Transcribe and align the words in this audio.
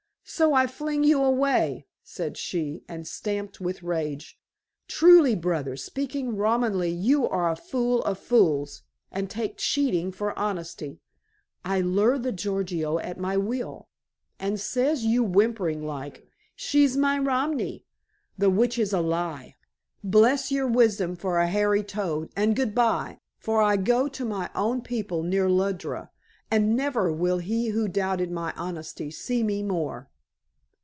"So 0.23 0.53
I 0.53 0.65
fling 0.65 1.03
you 1.03 1.21
away," 1.21 1.87
said 2.03 2.37
she, 2.37 2.85
and 2.87 3.05
stamped 3.05 3.59
with 3.59 3.83
rage. 3.83 4.39
"Truly, 4.87 5.35
brother, 5.35 5.75
speaking 5.75 6.37
Romanly, 6.37 6.89
you 6.89 7.27
are 7.27 7.51
a 7.51 7.57
fool 7.57 8.01
of 8.05 8.17
fools, 8.17 8.83
and 9.11 9.29
take 9.29 9.57
cheating 9.57 10.09
for 10.09 10.37
honesty. 10.39 11.01
I 11.65 11.81
lure 11.81 12.17
the 12.17 12.31
Gorgio 12.31 12.97
at 12.99 13.17
my 13.19 13.35
will, 13.35 13.89
and 14.39 14.57
says 14.57 15.03
you 15.03 15.21
whimpering 15.21 15.85
like, 15.85 16.25
'She's 16.55 16.95
my 16.95 17.19
romi,' 17.19 17.83
the 18.37 18.49
which 18.49 18.79
is 18.79 18.93
a 18.93 19.01
lie. 19.01 19.57
Bless 20.01 20.49
your 20.49 20.67
wisdom 20.67 21.17
for 21.17 21.39
a 21.39 21.47
hairy 21.49 21.83
toad, 21.83 22.29
and 22.37 22.55
good 22.55 22.73
bye, 22.73 23.19
for 23.37 23.61
I 23.61 23.75
go 23.75 24.07
to 24.07 24.23
my 24.23 24.49
own 24.55 24.79
people 24.81 25.23
near 25.23 25.49
Lundra, 25.49 26.09
and 26.49 26.73
never 26.73 27.11
will 27.11 27.39
he 27.39 27.69
who 27.69 27.89
doubted 27.89 28.31
my 28.31 28.53
honesty 28.55 29.11
see 29.11 29.43
me 29.43 29.61
more." 29.61 30.07